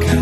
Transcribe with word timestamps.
가까 0.00 0.21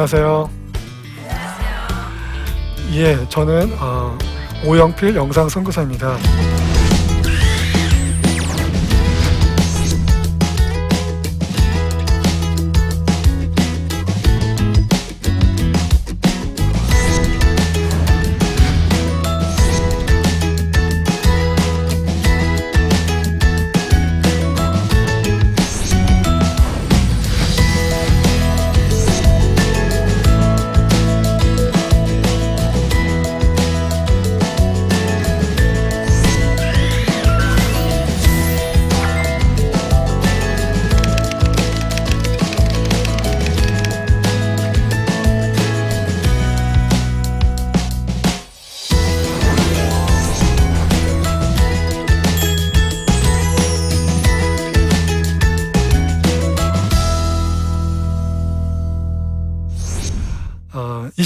안녕하세요. 0.00 0.50
예, 2.94 3.28
저는 3.28 3.70
어, 3.78 4.16
오영필 4.64 5.14
영상 5.14 5.46
선교사입니다. 5.46 6.16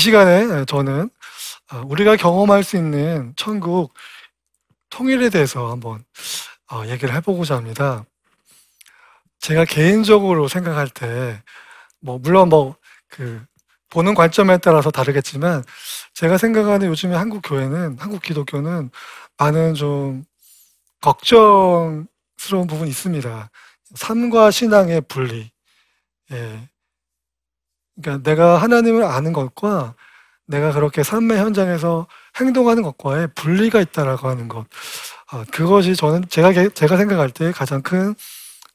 시간에 0.04 0.66
저는 0.66 1.08
어, 1.72 1.82
우리가 1.86 2.16
경험할 2.16 2.62
수 2.62 2.76
있는 2.76 3.32
천국 3.36 3.94
통일에 4.90 5.30
대해서 5.30 5.70
한번 5.70 6.04
어, 6.70 6.84
얘기를 6.86 7.14
해보고자 7.14 7.56
합니다. 7.56 8.04
제가 9.40 9.64
개인적으로 9.64 10.46
생각할 10.46 10.88
때, 10.88 11.42
뭐, 12.00 12.18
물론 12.18 12.50
뭐, 12.50 12.76
그, 13.08 13.44
보는 13.90 14.14
관점에 14.14 14.58
따라서 14.58 14.90
다르겠지만, 14.90 15.64
제가 16.14 16.38
생각하는 16.38 16.88
요즘에 16.88 17.14
한국 17.14 17.40
교회는, 17.42 17.96
한국 17.98 18.22
기독교는 18.22 18.90
많은 19.38 19.74
좀 19.74 20.24
걱정스러운 21.00 22.66
부분이 22.66 22.90
있습니다. 22.90 23.50
삶과 23.94 24.50
신앙의 24.50 25.02
분리. 25.02 25.50
예. 26.32 26.68
그러니까 28.02 28.28
내가 28.28 28.56
하나님을 28.58 29.04
아는 29.04 29.32
것과 29.32 29.94
내가 30.46 30.72
그렇게 30.72 31.02
삶의 31.02 31.38
현장에서 31.38 32.06
행동하는 32.38 32.82
것과의 32.82 33.28
분리가 33.34 33.80
있다라고 33.80 34.28
하는 34.28 34.48
것. 34.48 34.66
어, 35.32 35.44
그것이 35.52 35.96
저는 35.96 36.26
제가 36.28 36.52
게- 36.52 36.68
제가 36.70 36.96
생각할 36.96 37.30
때 37.30 37.52
가장 37.52 37.82
큰 37.82 38.14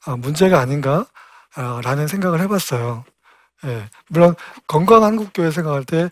어, 0.06 0.16
문제가 0.16 0.60
아닌가라는 0.60 2.08
생각을 2.08 2.40
해봤어요. 2.40 3.04
예, 3.66 3.88
물론 4.08 4.34
건강한 4.66 5.12
한국교회 5.12 5.50
생각할 5.50 5.84
때 5.84 6.10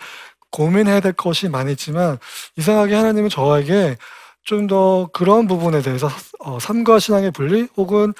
고민해야 0.51 1.01
될 1.01 1.13
것이 1.15 1.49
많이 1.49 1.73
있지만 1.73 2.19
이상하게 2.57 2.95
하나님은 2.95 3.31
저에게 3.31 3.97
좀 4.45 4.67
더 4.69 5.09
그런 5.13 5.47
부분에 5.47 5.83
대해서 5.83 6.09
어, 6.41 6.59
삶과 6.61 6.99
신앙의 7.01 7.33
분리 7.33 7.69
혹은 7.77 8.15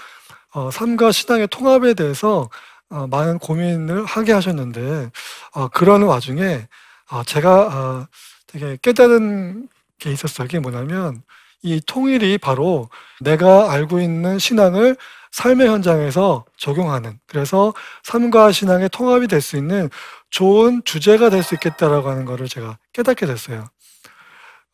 어, 0.55 0.71
삶과 0.71 1.13
신앙의 1.13 1.49
통합에 1.49 1.95
대해서 1.95 2.43
어, 2.43 2.49
많은 2.91 3.39
고민을 3.39 4.05
하게 4.05 4.33
하셨는데 4.33 5.11
어, 5.55 5.69
그러는 5.69 6.07
와중에 6.07 6.67
어, 7.11 7.23
제가 7.25 7.67
어, 7.67 8.09
되게 8.47 8.79
깨달은 8.83 9.69
게 9.99 10.13
있었어요. 10.13 10.47
그게 10.47 10.59
뭐냐면 10.61 11.23
이 11.63 11.81
통일이 11.87 12.39
바로 12.39 12.89
내가 13.21 13.71
알고 13.73 14.01
있는 14.01 14.39
신앙을 14.39 14.97
삶의 15.33 15.69
현장에서 15.69 16.45
적용하는 16.57 17.19
그래서 17.27 17.75
삶과 18.05 18.53
신앙의 18.53 18.89
통합이 18.91 19.29
될 19.29 19.41
수 19.43 19.57
있는 19.57 19.91
좋은 20.31 20.83
주제가 20.85 21.31
될 21.31 21.43
수 21.43 21.55
있겠다라고 21.55 22.09
하는 22.11 22.25
것을 22.25 22.49
제가 22.49 22.79
깨닫게 22.93 23.27
됐어요. 23.27 23.67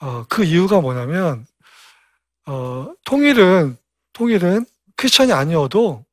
어, 0.01 0.25
그 0.29 0.45
이유가 0.45 0.81
뭐냐면 0.81 1.47
어, 2.47 2.93
통일은 3.05 3.77
통일은 4.13 4.67
크리스천이 4.97 5.33
아니어도 5.33 6.04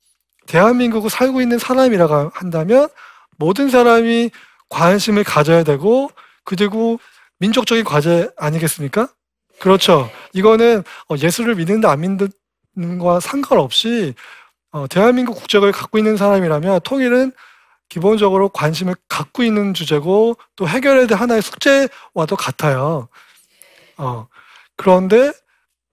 대한민국을 0.52 1.10
살고 1.10 1.42
있는 1.42 1.58
사람이라고 1.58 2.32
한다면 2.34 2.90
모든 3.38 3.70
사람이 3.70 4.32
관심을 4.68 5.24
가져야 5.24 5.64
되고 5.64 6.12
그리고 6.44 7.00
민족적인 7.40 7.86
과제 7.86 8.30
아니겠습니까? 8.38 9.08
그렇죠. 9.60 10.12
이거는 10.34 10.84
어, 11.10 11.16
예수를 11.18 11.56
믿는다 11.56 11.90
안 11.90 12.02
믿는 12.02 13.00
거와 13.00 13.22
상관없이 13.22 14.14
어, 14.74 14.88
대한민국 14.88 15.36
국적을 15.36 15.72
갖고 15.72 15.98
있는 15.98 16.18
사람이라면 16.18 16.82
통일은 16.84 17.32
기본적으로 17.88 18.50
관심을 18.50 18.96
갖고 19.08 19.44
있는 19.44 19.74
주제고 19.74 20.36
또 20.58 20.68
해결해야 20.68 21.08
될 21.08 21.18
하나의 21.18 21.42
숙제와도 21.42 22.36
같아요. 22.38 23.08
어, 23.98 24.28
그런데 24.76 25.32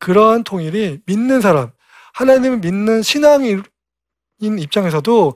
그러한 0.00 0.42
통일이 0.42 0.98
믿는 1.06 1.40
사람, 1.40 1.70
하나님을 2.14 2.58
믿는 2.58 3.02
신앙인 3.02 3.62
입장에서도 4.40 5.34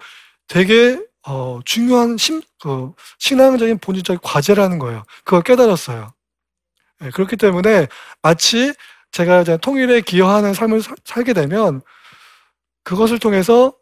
되게 0.48 1.00
어, 1.26 1.60
중요한 1.64 2.16
심, 2.16 2.42
그, 2.60 2.92
신앙적인 3.18 3.78
본질적인 3.78 4.20
과제라는 4.22 4.78
거예요. 4.78 5.04
그걸 5.24 5.42
깨달았어요. 5.42 6.12
예, 7.04 7.10
그렇기 7.10 7.36
때문에 7.36 7.86
마치 8.22 8.74
제가 9.12 9.42
이제 9.42 9.56
통일에 9.58 10.00
기여하는 10.00 10.52
삶을 10.54 10.82
사- 10.82 10.94
살게 11.04 11.32
되면 11.32 11.80
그것을 12.82 13.18
통해서 13.20 13.72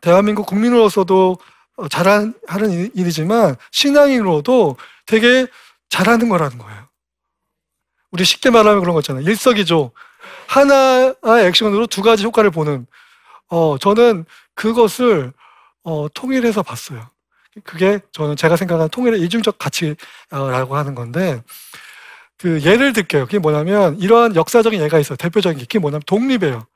대한민국 0.00 0.46
국민으로서도 0.46 1.38
어, 1.76 1.88
잘한, 1.88 2.34
하는 2.46 2.70
일- 2.70 2.90
일이지만 2.94 3.56
신앙인으로도 3.72 4.76
되게 5.06 5.46
잘하는 5.88 6.28
거라는 6.28 6.58
거예요. 6.58 6.88
우리 8.12 8.24
쉽게 8.24 8.50
말하면 8.50 8.80
그런 8.80 8.94
거 8.94 9.00
있잖아요. 9.00 9.24
일석이조. 9.24 9.90
하나의 10.46 11.14
액션으로 11.46 11.86
두 11.86 12.02
가지 12.02 12.24
효과를 12.24 12.50
보는. 12.50 12.86
어, 13.52 13.76
저는 13.76 14.24
그것을 14.54 15.30
어, 15.84 16.06
통일해서 16.14 16.62
봤어요. 16.62 17.06
그게 17.64 17.98
저는 18.12 18.34
제가 18.36 18.56
생각하는 18.56 18.88
통일의 18.88 19.20
이중적 19.20 19.58
가치라고 19.58 20.74
하는 20.74 20.94
건데, 20.94 21.42
그 22.38 22.62
예를 22.62 22.94
들게요. 22.94 23.26
그게 23.26 23.38
뭐냐면 23.38 23.98
이러한 24.00 24.36
역사적인 24.36 24.80
예가 24.80 24.98
있어요. 24.98 25.16
대표적인 25.16 25.58
게 25.58 25.64
그게 25.64 25.78
뭐냐면 25.78 26.00
독립이에요. 26.06 26.66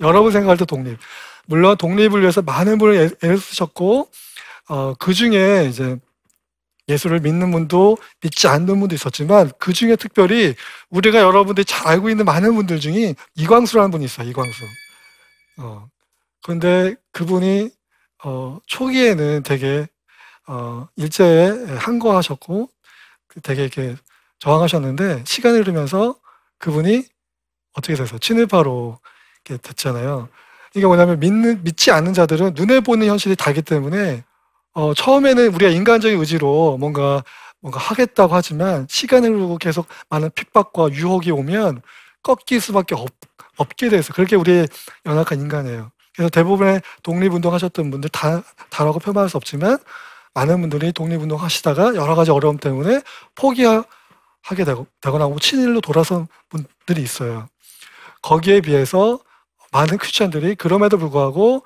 여러분 0.00 0.32
생각할 0.32 0.58
때 0.58 0.66
독립. 0.66 0.98
물론 1.46 1.78
독립을 1.78 2.20
위해서 2.20 2.42
많은 2.42 2.76
분을 2.76 2.94
애- 3.22 3.26
애를 3.26 3.38
쓰셨고, 3.38 4.10
어, 4.68 4.94
그 4.98 5.14
중에 5.14 5.64
이제 5.70 5.96
예수를 6.88 7.20
믿는 7.20 7.50
분도 7.52 7.96
믿지 8.20 8.48
않는 8.48 8.78
분도 8.80 8.94
있었지만 8.94 9.50
그 9.58 9.72
중에 9.72 9.96
특별히 9.96 10.54
우리가 10.90 11.20
여러분들이 11.20 11.64
잘 11.64 11.88
알고 11.88 12.10
있는 12.10 12.26
많은 12.26 12.54
분들 12.54 12.80
중에 12.80 13.14
이광수라는 13.36 13.90
분이 13.90 14.04
있어요. 14.04 14.28
이광수. 14.28 14.64
어, 15.58 15.88
그런데 16.42 16.96
그분이 17.12 17.70
어, 18.24 18.58
초기에는 18.66 19.42
되게 19.42 19.86
어, 20.46 20.88
일제에 20.96 21.50
항거하셨고 21.76 22.68
그 23.28 23.40
되게 23.40 23.62
이렇게 23.62 23.96
저항하셨는데 24.38 25.22
시간이 25.24 25.58
흐르면서 25.58 26.16
그분이 26.58 27.04
어떻게 27.74 27.94
돼서 27.94 28.18
친일파로 28.18 28.98
이렇게 29.44 29.62
됐잖아요. 29.62 30.28
이게 30.74 30.86
뭐냐면 30.86 31.20
믿는 31.20 31.62
믿지 31.64 31.90
않는 31.90 32.14
자들은 32.14 32.54
눈에 32.54 32.80
보는 32.80 33.06
현실이 33.06 33.36
다르기 33.36 33.62
때문에 33.62 34.24
어, 34.74 34.94
처음에는 34.94 35.54
우리가 35.54 35.70
인간적인 35.70 36.18
의지로 36.18 36.76
뭔가 36.78 37.22
뭔가 37.60 37.78
하겠다고 37.78 38.34
하지만 38.34 38.86
시간을 38.88 39.30
두고 39.30 39.58
계속 39.58 39.86
많은 40.08 40.30
핍박과 40.34 40.90
유혹이 40.92 41.30
오면 41.30 41.82
꺾일 42.22 42.60
수밖에 42.60 42.94
없, 42.94 43.08
없게 43.56 43.88
돼서 43.88 44.12
그렇게 44.12 44.34
우리의 44.34 44.68
연약한 45.06 45.40
인간이에요. 45.40 45.90
그래서 46.14 46.28
대부분의 46.30 46.82
독립운동 47.02 47.52
하셨던 47.54 47.90
분들 47.90 48.10
다, 48.10 48.42
다라고 48.70 48.98
표현할 48.98 49.28
수 49.28 49.36
없지만 49.36 49.78
많은 50.34 50.60
분들이 50.60 50.92
독립운동 50.92 51.40
하시다가 51.40 51.94
여러 51.94 52.14
가지 52.14 52.30
어려움 52.30 52.58
때문에 52.58 53.02
포기하게 53.34 54.64
되고, 54.64 54.86
되거나 55.00 55.28
뭐 55.28 55.38
친일로 55.38 55.80
돌아선 55.80 56.26
분들이 56.48 57.02
있어요. 57.02 57.48
거기에 58.22 58.60
비해서 58.60 59.18
많은 59.72 59.98
크리스천들이 59.98 60.54
그럼에도 60.54 60.98
불구하고 60.98 61.64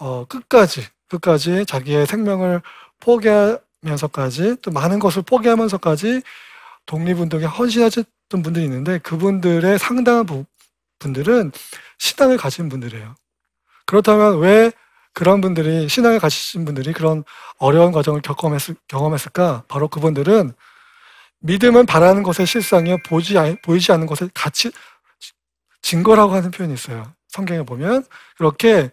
어, 0.00 0.24
끝까지 0.26 0.86
끝까지 1.08 1.64
자기의 1.66 2.06
생명을 2.06 2.60
포기하면서까지 3.00 4.56
또 4.62 4.70
많은 4.70 4.98
것을 4.98 5.22
포기하면서까지 5.22 6.22
독립운동에 6.86 7.44
헌신하셨던 7.44 8.42
분들이 8.42 8.64
있는데 8.64 8.98
그분들의 8.98 9.78
상당한 9.78 10.26
부, 10.26 10.44
분들은 10.98 11.52
신앙을 11.98 12.36
가진 12.36 12.68
분들이에요. 12.68 13.14
그렇다면 13.86 14.38
왜 14.40 14.72
그런 15.14 15.40
분들이 15.40 15.88
신앙을 15.88 16.18
가지신 16.18 16.64
분들이 16.64 16.92
그런 16.92 17.24
어려운 17.58 17.92
과정을 17.92 18.20
경험했을, 18.20 18.76
경험했을까? 18.88 19.64
바로 19.68 19.88
그분들은 19.88 20.52
믿음은 21.40 21.86
바라는 21.86 22.22
것의 22.22 22.46
실상이요 22.46 22.98
보지 23.06 23.34
보이지 23.62 23.92
않는 23.92 24.06
것의 24.06 24.30
가치 24.34 24.70
증거라고 25.82 26.34
하는 26.34 26.50
표현이 26.50 26.74
있어요. 26.74 27.12
성경에 27.28 27.62
보면 27.62 28.04
그렇게 28.36 28.90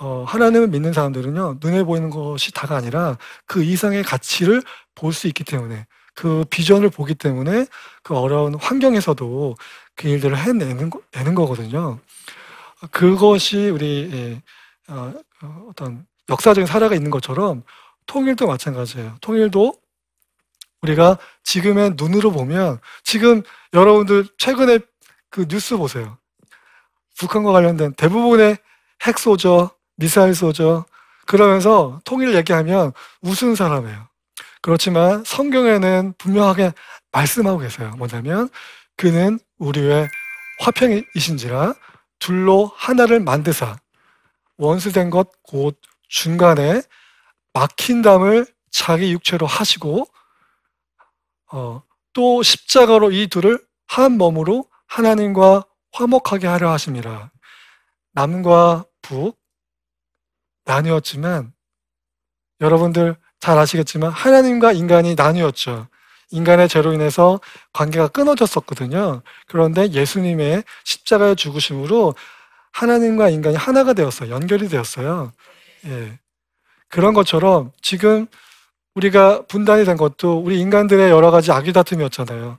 어, 0.00 0.24
하나님을 0.26 0.68
믿는 0.68 0.92
사람들은요 0.92 1.58
눈에 1.62 1.82
보이는 1.84 2.10
것이 2.10 2.52
다가 2.52 2.76
아니라 2.76 3.16
그 3.46 3.62
이상의 3.62 4.02
가치를 4.02 4.62
볼 4.94 5.12
수 5.12 5.26
있기 5.28 5.44
때문에 5.44 5.86
그 6.14 6.44
비전을 6.50 6.90
보기 6.90 7.14
때문에 7.14 7.66
그 8.02 8.16
어려운 8.16 8.54
환경에서도 8.56 9.54
그 9.94 10.08
일들을 10.08 10.36
해내는 10.36 10.90
거, 10.90 11.00
내는 11.14 11.34
거거든요. 11.34 11.98
그것이 12.90 13.70
우리 13.70 14.10
예, 14.12 14.42
어, 14.92 15.12
어, 15.42 15.66
어떤 15.70 16.06
역사적인 16.28 16.66
사례가 16.66 16.94
있는 16.94 17.10
것처럼 17.10 17.62
통일도 18.06 18.46
마찬가지예요. 18.46 19.16
통일도 19.20 19.74
우리가 20.82 21.18
지금의 21.42 21.94
눈으로 21.96 22.30
보면 22.30 22.78
지금 23.02 23.42
여러분들 23.72 24.26
최근에 24.38 24.78
그 25.30 25.46
뉴스 25.48 25.76
보세요. 25.76 26.18
북한과 27.18 27.52
관련된 27.52 27.94
대부분의 27.94 28.58
핵 29.02 29.18
쏘죠, 29.18 29.70
미사일 29.96 30.34
쏘죠. 30.34 30.84
그러면서 31.26 32.00
통일 32.04 32.34
얘기하면 32.34 32.92
웃은 33.22 33.54
사람이에요. 33.56 34.08
그렇지만 34.62 35.24
성경에는 35.24 36.14
분명하게 36.18 36.72
말씀하고 37.12 37.58
계세요. 37.58 37.92
뭐냐면 37.96 38.48
그는 38.96 39.38
우리의 39.58 40.08
화평이신지라 40.60 41.74
둘로 42.18 42.72
하나를 42.74 43.20
만드사 43.20 43.76
원수된 44.58 45.10
것 45.10 45.30
곧 45.42 45.80
중간에 46.08 46.82
막힌 47.52 48.02
담을 48.02 48.46
자기 48.70 49.12
육체로 49.12 49.46
하시고 49.46 50.06
어, 51.52 51.82
또 52.12 52.42
십자가로 52.42 53.12
이 53.12 53.28
둘을 53.28 53.64
한 53.86 54.18
몸으로 54.18 54.68
하나님과 54.86 55.64
화목하게 55.92 56.46
하려 56.46 56.70
하십니다. 56.70 57.32
남과 58.12 58.84
북 59.02 59.38
나뉘었지만 60.64 61.52
여러분들 62.60 63.16
잘 63.38 63.58
아시겠지만 63.58 64.10
하나님과 64.10 64.72
인간이 64.72 65.14
나뉘었죠. 65.14 65.88
인간의 66.30 66.68
죄로 66.68 66.92
인해서 66.92 67.40
관계가 67.72 68.08
끊어졌었거든요. 68.08 69.22
그런데 69.46 69.90
예수님의 69.90 70.64
십자가의 70.84 71.36
죽으심으로 71.36 72.14
하나님과 72.72 73.30
인간이 73.30 73.56
하나가 73.56 73.92
되었어요. 73.92 74.30
연결이 74.30 74.68
되었어요. 74.68 75.32
예. 75.86 76.18
그런 76.88 77.14
것처럼 77.14 77.72
지금 77.80 78.26
우리가 78.94 79.42
분단이 79.46 79.84
된 79.84 79.96
것도 79.96 80.38
우리 80.38 80.60
인간들의 80.60 81.10
여러 81.10 81.30
가지 81.30 81.52
악의 81.52 81.72
다툼이었잖아요. 81.72 82.58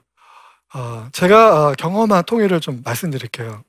어, 0.73 1.07
제가 1.11 1.69
어, 1.69 1.73
경험한 1.77 2.23
통일을 2.25 2.59
좀 2.59 2.81
말씀드릴게요. 2.83 3.63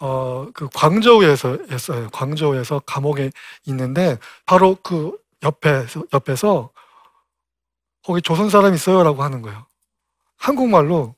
어, 0.00 0.48
그 0.52 0.68
광저우에서. 0.74 1.58
광저우에서 2.12 2.82
감옥에 2.86 3.30
있는데 3.66 4.18
바로 4.44 4.76
그 4.82 5.16
옆에서 5.42 6.04
옆에서 6.12 6.70
거기 8.06 8.22
조선 8.22 8.48
사람 8.50 8.72
있어요 8.74 9.02
라고 9.02 9.22
하는 9.24 9.42
거예요. 9.42 9.66
한국말로. 10.38 11.16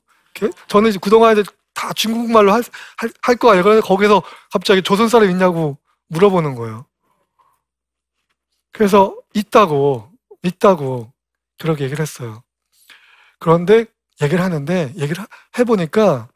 저는 0.67 0.91
그동안 1.01 1.37
이제 1.37 1.43
다 1.73 1.93
중국말로 1.93 2.51
할, 2.51 2.63
할, 2.97 3.11
할 3.21 3.35
거 3.35 3.49
아니에요. 3.51 3.63
그래서 3.63 3.81
거기서 3.85 4.23
갑자기 4.51 4.81
조선 4.81 5.07
사람 5.07 5.29
있냐고 5.29 5.77
물어보는 6.07 6.55
거예요. 6.55 6.85
그래서 8.71 9.15
있다고, 9.33 10.09
있다고 10.43 11.11
그렇게 11.59 11.83
얘기를 11.83 12.01
했어요. 12.01 12.41
그런데 13.39 13.85
얘기를 14.21 14.43
하는데 14.43 14.93
얘기를 14.97 15.23
해보니까 15.59 16.27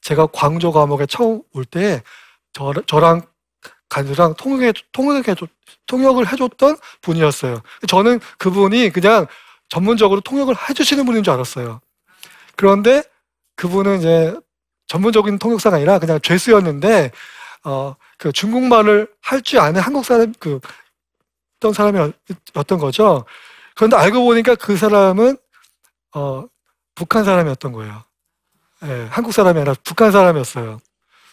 제가 0.00 0.26
광조 0.26 0.72
감옥에 0.72 1.06
처음 1.06 1.42
올 1.52 1.64
때 1.64 2.02
저랑 2.86 3.22
간주랑 3.88 4.34
통역해, 4.34 4.72
통역해, 4.92 5.34
통역을 5.86 6.32
해줬던 6.32 6.76
분이었어요. 7.02 7.62
저는 7.88 8.20
그분이 8.38 8.90
그냥 8.90 9.26
전문적으로 9.68 10.20
통역을 10.20 10.54
해주시는 10.68 11.04
분인 11.06 11.22
줄 11.22 11.34
알았어요. 11.34 11.80
그런데 12.56 13.02
그분은 13.56 13.98
이제 13.98 14.34
전문적인 14.86 15.38
통역사가 15.38 15.76
아니라 15.76 15.98
그냥 15.98 16.20
죄수였는데 16.20 17.12
어, 17.64 17.94
그 18.18 18.32
중국말을 18.32 19.08
할 19.20 19.42
줄 19.42 19.60
아는 19.60 19.80
한국 19.80 20.04
사람 20.04 20.32
그 20.38 20.60
어떤 21.58 21.72
사람이었던 21.72 22.78
거죠. 22.78 23.24
그런데 23.74 23.96
알고 23.96 24.24
보니까 24.24 24.54
그 24.54 24.76
사람은 24.76 25.36
어, 26.14 26.44
북한 26.94 27.24
사람이었던 27.24 27.72
거예요. 27.72 28.04
예, 28.84 29.08
한국 29.10 29.32
사람이 29.32 29.58
아니라 29.58 29.74
북한 29.84 30.12
사람이었어요. 30.12 30.78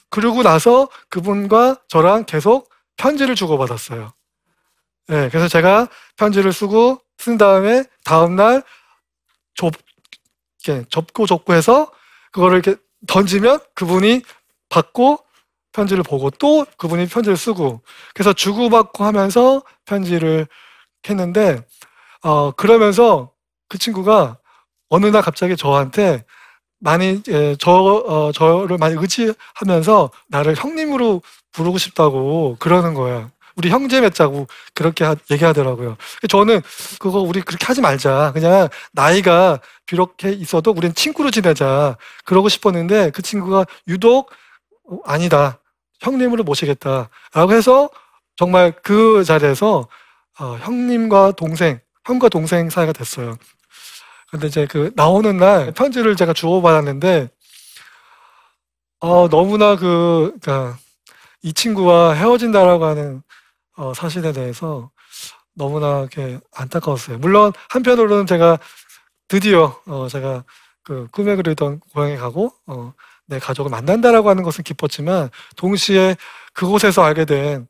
그러고 0.09 0.43
나서 0.43 0.89
그분과 1.09 1.77
저랑 1.87 2.25
계속 2.25 2.69
편지를 2.97 3.35
주고받았어요. 3.35 4.11
예, 5.11 5.29
그래서 5.31 5.47
제가 5.47 5.87
편지를 6.17 6.53
쓰고 6.53 6.99
쓴 7.17 7.37
다음에 7.37 7.83
다음날 8.03 8.63
접, 9.55 9.73
이렇게 10.65 10.85
접고 10.89 11.25
접고 11.25 11.53
해서 11.53 11.91
그거를 12.31 12.59
이렇게 12.59 12.79
던지면 13.07 13.59
그분이 13.73 14.21
받고 14.69 15.19
편지를 15.71 16.03
보고 16.03 16.29
또 16.29 16.65
그분이 16.77 17.07
편지를 17.07 17.37
쓰고 17.37 17.81
그래서 18.13 18.33
주고받고 18.33 19.03
하면서 19.03 19.61
편지를 19.85 20.47
했는데 21.07 21.61
어 22.23 22.51
그러면서 22.51 23.31
그 23.69 23.77
친구가 23.77 24.37
어느 24.89 25.05
날 25.07 25.21
갑자기 25.21 25.55
저한테 25.55 26.23
많이 26.79 27.21
예, 27.29 27.55
저 27.59 27.71
어, 27.71 28.31
저를 28.31 28.77
많이 28.77 28.95
의지하면서 28.97 30.11
나를 30.27 30.55
형님으로 30.55 31.21
부르고 31.51 31.77
싶다고 31.77 32.57
그러는 32.59 32.93
거예요. 32.93 33.31
우리 33.55 33.69
형제 33.69 34.01
맺자고 34.01 34.47
그렇게 34.73 35.03
하, 35.05 35.15
얘기하더라고요. 35.31 35.97
저는 36.29 36.61
그거 36.99 37.19
우리 37.19 37.41
그렇게 37.41 37.65
하지 37.65 37.81
말자. 37.81 38.31
그냥 38.33 38.69
나이가 38.91 39.59
비록 39.85 40.23
해 40.23 40.31
있어도 40.31 40.71
우린 40.71 40.93
친구로 40.93 41.31
지내자. 41.31 41.97
그러고 42.25 42.49
싶었는데 42.49 43.11
그 43.11 43.21
친구가 43.21 43.65
유독 43.87 44.31
어, 44.89 44.99
아니다. 45.05 45.59
형님으로 46.01 46.43
모시겠다. 46.43 47.09
라고 47.33 47.53
해서 47.53 47.89
정말 48.35 48.73
그 48.83 49.23
자리에서 49.23 49.87
어, 50.39 50.57
형님과 50.61 51.31
동생, 51.31 51.79
형과 52.05 52.27
동생 52.27 52.69
사이가 52.69 52.91
됐어요. 52.91 53.37
근데 54.29 54.47
이제 54.47 54.67
그 54.69 54.91
나오는 54.95 55.37
날 55.37 55.71
편지를 55.71 56.17
제가 56.17 56.33
주고받았는데 56.33 57.29
어, 58.99 59.29
너무나 59.29 59.75
그, 59.75 60.31
그니까 60.41 60.77
이 61.41 61.53
친구와 61.53 62.13
헤어진다라고 62.13 62.85
하는 62.85 63.21
어, 63.75 63.93
사실에 63.93 64.31
대해서 64.31 64.91
너무나 65.53 65.99
이렇게 65.99 66.39
안타까웠어요. 66.53 67.17
물론 67.19 67.53
한편으로는 67.69 68.25
제가 68.25 68.59
드디어 69.27 69.79
어, 69.87 70.07
제가 70.09 70.43
그 70.83 71.07
꿈에 71.11 71.35
그리던 71.35 71.79
고향에 71.93 72.17
가고 72.17 72.53
어, 72.67 72.93
내 73.25 73.39
가족을 73.39 73.71
만난다라고 73.71 74.29
하는 74.29 74.43
것은 74.43 74.63
기뻤지만 74.63 75.29
동시에 75.55 76.15
그곳에서 76.53 77.03
알게 77.03 77.25
된또 77.25 77.67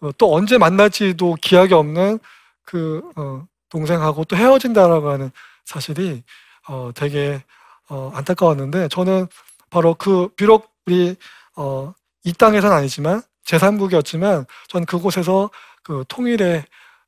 어, 0.00 0.36
언제 0.36 0.58
만날지도 0.58 1.36
기약이 1.40 1.74
없는 1.74 2.18
그 2.64 3.02
어, 3.16 3.46
동생하고 3.70 4.24
또 4.24 4.36
헤어진다라고 4.36 5.10
하는 5.10 5.30
사실이 5.64 6.22
어, 6.68 6.90
되게 6.94 7.42
어, 7.88 8.10
안타까웠는데 8.14 8.88
저는 8.88 9.26
바로 9.70 9.94
그 9.94 10.28
비록 10.36 10.70
우리 10.86 11.16
어, 11.56 11.94
이 12.24 12.32
땅에선 12.32 12.72
아니지만 12.72 13.22
제3국이었지만 13.48 14.46
전 14.68 14.84
그곳에서 14.84 15.50
그 15.82 16.04
통일의 16.08 16.64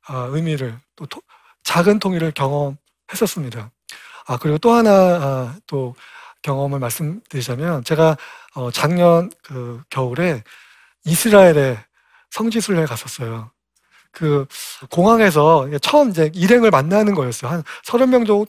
어, 0.09 0.27
의미를 0.31 0.77
또 0.95 1.05
토, 1.05 1.21
작은 1.63 1.99
통일을 1.99 2.31
경험했었습니다. 2.31 3.71
아, 4.25 4.37
그리고 4.37 4.57
또 4.57 4.71
하나, 4.71 4.91
아, 4.91 5.55
또 5.67 5.95
경험을 6.41 6.79
말씀드리자면, 6.79 7.83
제가 7.83 8.17
어, 8.55 8.71
작년 8.71 9.29
그 9.43 9.81
겨울에 9.89 10.43
이스라엘에 11.05 11.77
성지순례에 12.31 12.85
갔었어요. 12.85 13.51
그 14.11 14.45
공항에서 14.89 15.69
처음 15.81 16.09
이제 16.09 16.31
일행을 16.33 16.71
만나는 16.71 17.13
거였어요. 17.13 17.51
한 17.51 17.63
30명 17.85 18.25
정도, 18.25 18.47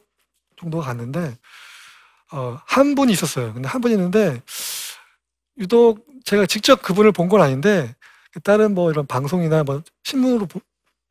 정도 0.59 0.81
갔는데, 0.81 1.37
어, 2.33 2.59
한 2.65 2.95
분이 2.95 3.13
있었어요. 3.13 3.53
근데 3.53 3.69
한 3.69 3.81
분이 3.81 3.95
있는데, 3.95 4.41
유독 5.63 6.05
제가 6.25 6.47
직접 6.47 6.83
그분을 6.83 7.13
본 7.13 7.29
건 7.31 7.43
아닌데, 7.43 7.95
다른 8.45 8.75
뭐 8.75 8.91
이런 8.93 9.07
방송이나 9.07 9.65
뭐 9.65 9.83
신문으로 10.05 10.47
보- 10.47 10.61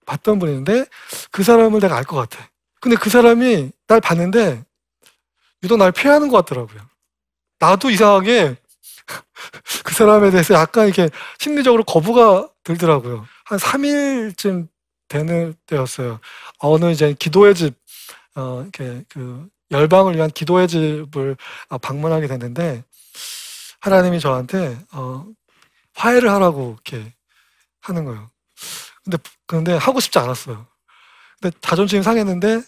봤던 0.07 0.39
분인데, 0.39 0.85
그 1.31 1.43
사람을 1.43 1.79
내가 1.81 1.97
알 1.97 2.03
것 2.05 2.17
같아. 2.17 2.49
근데 2.81 2.97
그 2.97 3.09
사람이 3.09 3.71
날 3.87 4.01
봤는데, 4.01 4.63
유독 5.63 5.77
날 5.77 5.91
피하는 5.91 6.29
것 6.29 6.37
같더라고요. 6.45 6.81
나도 7.59 7.89
이상하게 7.91 8.57
그 9.83 9.93
사람에 9.93 10.31
대해서 10.31 10.53
약간 10.55 10.87
이렇게 10.87 11.09
심리적으로 11.39 11.83
거부가 11.83 12.49
들더라고요. 12.63 13.25
한 13.45 13.59
3일쯤 13.59 14.67
되는 15.07 15.53
때였어요. 15.67 16.19
어느 16.59 16.91
이제 16.91 17.13
기도의 17.17 17.55
집, 17.55 17.75
어, 18.35 18.61
이렇게 18.61 19.03
그 19.09 19.47
열방을 19.71 20.15
위한 20.15 20.29
기도의 20.31 20.67
집을 20.67 21.37
어, 21.69 21.77
방문하게 21.77 22.27
됐는데, 22.27 22.83
하나님이 23.81 24.19
저한테, 24.19 24.79
어, 24.93 25.25
화해를 25.95 26.29
하라고 26.31 26.73
이렇게 26.73 27.13
하는 27.81 28.05
거예요. 28.05 28.29
근데, 29.03 29.17
근데 29.47 29.73
하고 29.75 29.99
싶지 29.99 30.19
않았어요. 30.19 30.67
근데 31.41 31.57
자존심이 31.61 32.03
상했는데, 32.03 32.61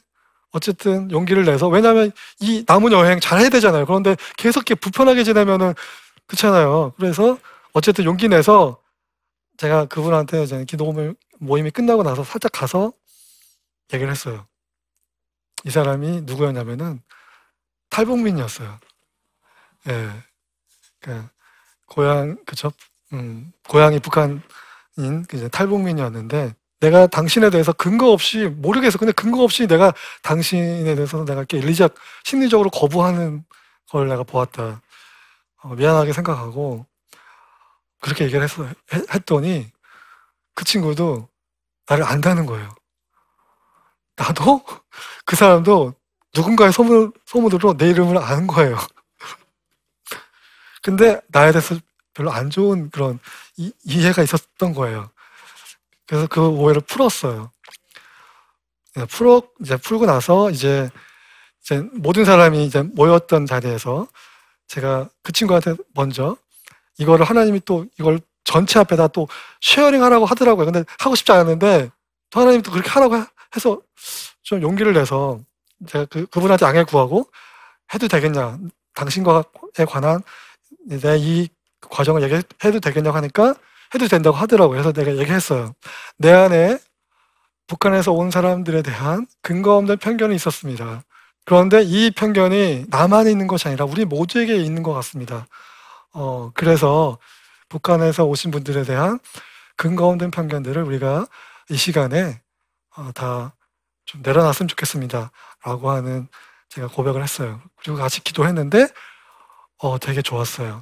어쨌든 0.51 1.09
용기를 1.11 1.45
내서, 1.45 1.67
왜냐면 1.67 2.11
이 2.39 2.63
남은 2.67 2.91
여행 2.91 3.19
잘 3.19 3.39
해야 3.39 3.49
되잖아요. 3.49 3.85
그런데 3.85 4.15
계속 4.37 4.59
이렇게 4.61 4.75
불편하게 4.75 5.23
지내면은, 5.23 5.73
그렇잖아요. 6.27 6.93
그래서 6.97 7.37
어쨌든 7.73 8.05
용기 8.05 8.27
내서 8.27 8.81
제가 9.57 9.85
그분한테 9.85 10.43
이제 10.43 10.65
기도 10.65 10.91
모임- 10.91 11.15
모임이 11.39 11.71
끝나고 11.71 12.03
나서 12.03 12.23
살짝 12.23 12.51
가서 12.51 12.93
얘기를 13.93 14.11
했어요. 14.11 14.47
이 15.65 15.69
사람이 15.69 16.21
누구였냐면은 16.21 17.01
탈북민이었어요. 17.89 18.79
예. 19.89 20.23
그 21.03 21.27
고향 21.87 22.37
그쵸? 22.45 22.71
음, 23.13 23.51
고향이 23.69 23.99
북한인 23.99 24.41
그 25.27 25.37
이제 25.37 25.47
탈북민이었는데 25.49 26.55
내가 26.81 27.07
당신에 27.07 27.49
대해서 27.49 27.73
근거 27.73 28.11
없이 28.11 28.45
모르겠어. 28.47 28.97
근데 28.97 29.11
근거 29.13 29.43
없이 29.43 29.67
내가 29.67 29.93
당신에 30.23 30.95
대해서 30.95 31.25
내가 31.25 31.41
이렇게 31.41 31.57
일리적 31.59 31.95
심리적으로 32.23 32.69
거부하는 32.71 33.45
걸 33.91 34.07
내가 34.09 34.23
보았다. 34.23 34.81
어, 35.63 35.75
미안하게 35.75 36.13
생각하고 36.13 36.85
그렇게 38.01 38.25
얘기를 38.25 38.43
했어, 38.43 38.65
했- 38.93 39.15
했더니 39.15 39.71
그 40.55 40.65
친구도 40.65 41.29
나를 41.87 42.05
안다는 42.05 42.45
거예요. 42.45 42.69
나도 44.15 44.63
그 45.25 45.35
사람도 45.35 45.93
누군가의 46.35 46.73
소문, 46.73 47.13
소문으로 47.25 47.77
내 47.77 47.89
이름을 47.89 48.17
아는 48.17 48.47
거예요. 48.47 48.77
근데 50.83 51.19
나에 51.29 51.51
대해서 51.51 51.75
별로 52.13 52.31
안 52.31 52.49
좋은 52.49 52.91
그런 52.91 53.19
이, 53.57 53.71
이해가 53.83 54.21
있었던 54.21 54.73
거예요. 54.73 55.09
그래서 56.05 56.27
그 56.27 56.45
오해를 56.47 56.81
풀었어요. 56.81 57.49
네, 58.95 59.05
풀어 59.05 59.41
이제 59.61 59.77
풀고 59.77 60.05
나서 60.05 60.51
이제 60.51 60.89
이제 61.61 61.79
모든 61.93 62.25
사람이 62.25 62.65
이제 62.65 62.83
모였던 62.83 63.45
자리에서 63.47 64.07
제가 64.67 65.09
그 65.23 65.31
친구한테 65.31 65.75
먼저 65.95 66.37
이거를 66.97 67.25
하나님이 67.25 67.61
또 67.65 67.85
이걸 67.97 68.19
전체 68.43 68.77
앞에다 68.79 69.07
또 69.07 69.27
sharing 69.61 70.03
하라고 70.03 70.25
하더라고요. 70.25 70.65
근데 70.65 70.83
하고 70.99 71.15
싶지 71.15 71.31
않았는데 71.31 71.89
또 72.29 72.39
하나님이 72.41 72.61
또 72.61 72.71
그렇게 72.71 72.89
하라고 72.89 73.15
해- 73.17 73.25
해서 73.55 73.81
좀 74.43 74.61
용기를 74.61 74.93
내서 74.93 75.39
제가 75.87 76.05
그, 76.05 76.25
그분한테 76.27 76.65
양해 76.65 76.83
구하고 76.83 77.25
해도 77.93 78.07
되겠냐. 78.07 78.59
당신과에 78.93 79.43
관한 79.87 80.21
내이 80.85 81.49
과정을 81.81 82.23
얘기해도 82.23 82.79
되겠냐고 82.81 83.17
하니까 83.17 83.55
해도 83.93 84.07
된다고 84.07 84.35
하더라고요. 84.37 84.81
그래서 84.81 84.91
내가 84.91 85.17
얘기했어요. 85.17 85.73
내 86.17 86.31
안에 86.31 86.79
북한에서 87.67 88.11
온 88.11 88.31
사람들에 88.31 88.81
대한 88.81 89.27
근거 89.41 89.77
없는 89.77 89.97
편견이 89.97 90.35
있었습니다. 90.35 91.03
그런데 91.45 91.81
이 91.81 92.11
편견이 92.11 92.85
나만 92.89 93.27
있는 93.27 93.47
것이 93.47 93.67
아니라 93.67 93.85
우리 93.85 94.05
모두에게 94.05 94.55
있는 94.55 94.83
것 94.83 94.93
같습니다. 94.93 95.47
어, 96.13 96.51
그래서 96.53 97.17
북한에서 97.69 98.25
오신 98.25 98.51
분들에 98.51 98.83
대한 98.83 99.19
근거 99.75 100.07
없는 100.07 100.31
편견들을 100.31 100.81
우리가 100.83 101.25
이 101.69 101.77
시간에 101.77 102.41
어, 102.95 103.11
다좀 103.13 104.21
내려놨으면 104.21 104.67
좋겠습니다. 104.67 105.31
라고 105.65 105.91
하는 105.91 106.27
제가 106.69 106.87
고백을 106.87 107.23
했어요. 107.23 107.61
그리고 107.81 107.97
같이 107.97 108.23
기도했는데, 108.23 108.87
어, 109.83 109.97
되게 109.99 110.21
좋았어요. 110.21 110.81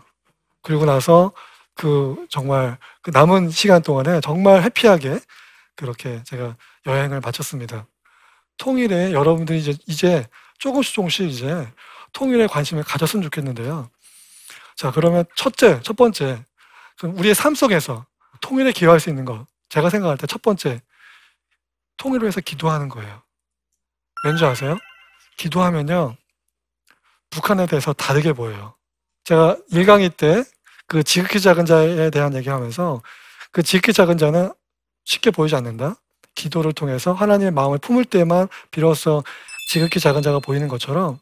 그리고 0.61 0.85
나서 0.85 1.31
그 1.73 2.27
정말 2.29 2.77
그 3.01 3.09
남은 3.09 3.49
시간 3.49 3.81
동안에 3.81 4.21
정말 4.21 4.61
해피하게 4.61 5.19
그렇게 5.75 6.21
제가 6.23 6.55
여행을 6.85 7.19
마쳤습니다. 7.21 7.87
통일에 8.59 9.11
여러분들이 9.11 9.57
이제, 9.57 9.73
이제 9.87 10.27
조금씩 10.59 10.93
조금씩 10.93 11.27
이제 11.29 11.67
통일에 12.13 12.45
관심을 12.45 12.83
가졌으면 12.83 13.23
좋겠는데요. 13.23 13.89
자, 14.75 14.91
그러면 14.91 15.25
첫째, 15.35 15.81
첫 15.81 15.95
번째, 15.95 16.45
그럼 16.99 17.17
우리의 17.17 17.33
삶 17.33 17.55
속에서 17.55 18.05
통일에 18.41 18.71
기여할 18.71 18.99
수 18.99 19.09
있는 19.09 19.25
것. 19.25 19.47
제가 19.69 19.89
생각할 19.89 20.17
때 20.17 20.27
첫 20.27 20.43
번째, 20.43 20.79
통일을 21.97 22.25
위해서 22.25 22.39
기도하는 22.39 22.87
거예요. 22.87 23.23
왠지 24.25 24.45
아세요? 24.45 24.77
기도하면요, 25.37 26.15
북한에 27.31 27.65
대해서 27.65 27.93
다르게 27.93 28.33
보여요. 28.33 28.75
제가 29.31 29.57
1강의 29.71 30.15
때 30.15 30.43
그 30.91 31.03
지극히 31.03 31.39
작은 31.39 31.65
자에 31.65 32.09
대한 32.09 32.35
얘기하면서 32.35 33.01
그 33.53 33.63
지극히 33.63 33.93
작은 33.93 34.17
자는 34.17 34.51
쉽게 35.05 35.31
보이지 35.31 35.55
않는다. 35.55 35.95
기도를 36.35 36.73
통해서 36.73 37.13
하나님의 37.13 37.51
마음을 37.51 37.77
품을 37.77 38.03
때만 38.03 38.49
비로소 38.71 39.23
지극히 39.69 40.01
작은 40.01 40.21
자가 40.21 40.39
보이는 40.39 40.67
것처럼 40.67 41.17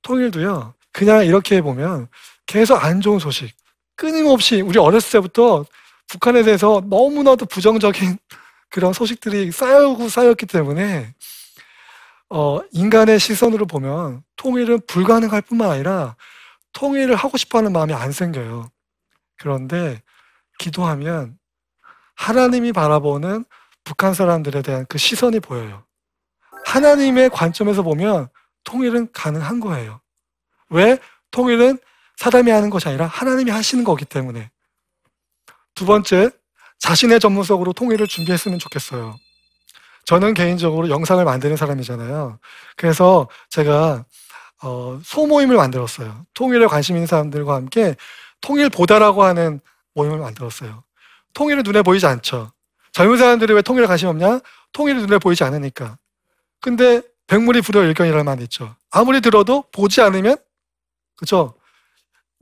통일도요. 0.00 0.72
그냥 0.92 1.26
이렇게 1.26 1.60
보면 1.60 2.08
계속 2.46 2.82
안 2.82 3.02
좋은 3.02 3.18
소식, 3.18 3.54
끊임없이 3.96 4.62
우리 4.62 4.78
어렸을 4.78 5.20
때부터 5.20 5.66
북한에 6.08 6.44
대해서 6.44 6.82
너무나도 6.88 7.44
부정적인 7.44 8.16
그런 8.70 8.94
소식들이 8.94 9.52
쌓여고 9.52 10.08
쌓였기 10.08 10.46
때문에 10.46 11.12
어, 12.30 12.60
인간의 12.70 13.20
시선으로 13.20 13.66
보면 13.66 14.22
통일은 14.36 14.80
불가능할 14.86 15.42
뿐만 15.42 15.70
아니라 15.70 16.16
통일을 16.72 17.14
하고 17.16 17.36
싶어 17.36 17.58
하는 17.58 17.72
마음이 17.72 17.92
안 17.94 18.12
생겨요. 18.12 18.70
그런데 19.38 20.02
기도하면 20.58 21.38
하나님이 22.14 22.72
바라보는 22.72 23.44
북한 23.84 24.14
사람들에 24.14 24.62
대한 24.62 24.86
그 24.88 24.98
시선이 24.98 25.40
보여요. 25.40 25.84
하나님의 26.66 27.30
관점에서 27.30 27.82
보면 27.82 28.28
통일은 28.64 29.10
가능한 29.12 29.60
거예요. 29.60 30.00
왜? 30.68 30.98
통일은 31.30 31.78
사람이 32.16 32.50
하는 32.50 32.70
것이 32.70 32.88
아니라 32.88 33.06
하나님이 33.06 33.50
하시는 33.50 33.82
거기 33.84 34.04
때문에. 34.04 34.50
두 35.74 35.86
번째, 35.86 36.30
자신의 36.78 37.20
전문성으로 37.20 37.72
통일을 37.72 38.06
준비했으면 38.06 38.58
좋겠어요. 38.58 39.16
저는 40.04 40.34
개인적으로 40.34 40.88
영상을 40.88 41.24
만드는 41.24 41.56
사람이잖아요. 41.56 42.38
그래서 42.76 43.28
제가 43.50 44.04
어, 44.62 45.00
소모임을 45.04 45.56
만들었어요. 45.56 46.24
통일에 46.34 46.66
관심 46.66 46.96
있는 46.96 47.06
사람들과 47.06 47.54
함께 47.54 47.96
통일보다라고 48.40 49.24
하는 49.24 49.60
모임을 49.94 50.18
만들었어요. 50.18 50.84
통일은 51.34 51.62
눈에 51.64 51.82
보이지 51.82 52.06
않죠. 52.06 52.52
젊은 52.92 53.16
사람들이 53.18 53.54
왜 53.54 53.62
통일에 53.62 53.86
관심 53.86 54.08
없냐? 54.08 54.40
통일이 54.72 55.00
눈에 55.00 55.18
보이지 55.18 55.44
않으니까. 55.44 55.98
근데 56.60 57.02
백물이 57.26 57.60
불여 57.62 57.82
일견이라는 57.84 58.24
말이 58.24 58.42
있죠. 58.44 58.74
아무리 58.90 59.20
들어도 59.20 59.64
보지 59.72 60.00
않으면 60.00 60.36
그죠? 61.16 61.54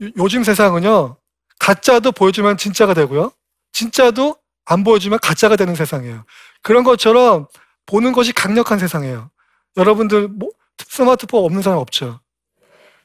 요- 0.03 0.09
요즘 0.17 0.43
세상은요. 0.43 1.17
가짜도 1.59 2.11
보여주면 2.11 2.57
진짜가 2.57 2.93
되고요. 2.93 3.31
진짜도 3.71 4.35
안 4.65 4.83
보여주면 4.83 5.19
가짜가 5.19 5.55
되는 5.55 5.75
세상이에요. 5.75 6.23
그런 6.61 6.83
것처럼 6.83 7.47
보는 7.85 8.11
것이 8.11 8.33
강력한 8.33 8.79
세상이에요. 8.79 9.29
여러분들 9.77 10.27
뭐, 10.27 10.49
스마트폰 10.87 11.43
없는 11.43 11.61
사람 11.61 11.79
없죠. 11.79 12.19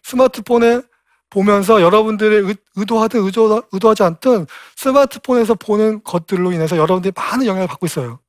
스마트폰에 0.03 0.83
보면서 1.31 1.81
여러분들의 1.83 2.43
의- 2.43 2.57
의도하든 2.77 3.25
의도, 3.25 3.63
의도하지 3.73 4.03
않든 4.05 4.47
스마트폰에서 4.77 5.55
보는 5.55 6.03
것들로 6.05 6.53
인해서 6.53 6.77
여러분들이 6.77 7.13
많은 7.17 7.47
영향을 7.47 7.67
받고 7.67 7.87
있어요. 7.87 8.21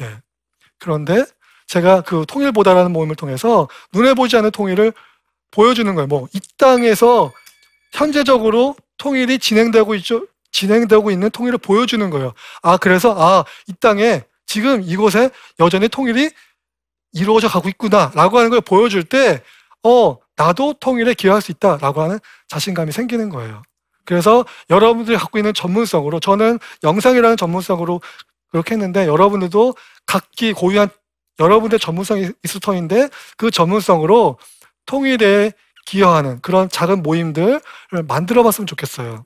예. 0.00 0.20
그런데 0.78 1.24
제가 1.66 2.02
그 2.02 2.24
통일보다라는 2.28 2.92
모임을 2.92 3.16
통해서 3.16 3.68
눈에 3.92 4.14
보이지 4.14 4.36
않는 4.36 4.50
통일을 4.52 4.92
보여주는 5.50 5.92
거예요. 5.94 6.06
뭐 6.06 6.28
이 6.34 6.40
땅에서 6.58 7.32
현재적으로 7.92 8.76
통일이 8.98 9.38
진행되고 9.38 9.94
있죠. 9.96 10.26
진행되고 10.52 11.10
있는 11.10 11.30
통일을 11.30 11.58
보여주는 11.58 12.08
거예요. 12.10 12.32
아 12.62 12.76
그래서 12.76 13.14
아 13.18 13.44
이 13.68 13.72
땅에 13.80 14.24
지금 14.46 14.82
이곳에 14.82 15.30
여전히 15.60 15.88
통일이 15.88 16.30
이루어져 17.16 17.48
가고 17.48 17.68
있구나라고 17.70 18.38
하는 18.38 18.50
걸 18.50 18.60
보여줄 18.60 19.04
때 19.04 19.42
어, 19.82 20.18
나도 20.36 20.74
통일에 20.74 21.14
기여할 21.14 21.40
수 21.40 21.50
있다라고 21.50 22.02
하는 22.02 22.18
자신감이 22.48 22.92
생기는 22.92 23.30
거예요. 23.30 23.62
그래서 24.04 24.44
여러분들이 24.68 25.16
갖고 25.16 25.38
있는 25.38 25.54
전문성으로 25.54 26.20
저는 26.20 26.58
영상이라는 26.84 27.36
전문성으로 27.38 28.02
그렇게 28.50 28.74
했는데 28.74 29.06
여러분들도 29.06 29.74
각기 30.04 30.52
고유한 30.52 30.90
여러분의 31.38 31.78
전문성이 31.78 32.30
있을 32.44 32.60
터인데 32.60 33.08
그 33.36 33.50
전문성으로 33.50 34.38
통일에 34.84 35.52
기여하는 35.86 36.40
그런 36.42 36.68
작은 36.68 37.02
모임들을 37.02 37.60
만들어 38.06 38.42
봤으면 38.42 38.66
좋겠어요. 38.66 39.24